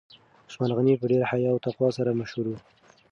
عثمان 0.47 0.71
غني 0.77 0.93
په 0.99 1.05
ډیر 1.11 1.21
حیا 1.31 1.49
او 1.53 1.61
تقوا 1.65 1.87
سره 1.97 2.17
مشهور 2.21 2.45
و. 2.49 2.53